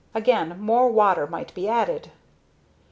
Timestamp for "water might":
0.89-1.53